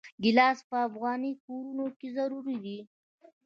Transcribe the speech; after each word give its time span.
ګیلاس 0.23 0.59
په 0.69 0.77
افغاني 0.87 1.31
کورونو 1.43 1.85
کې 1.97 2.07
ضروري 2.17 2.57
دی. 2.63 2.77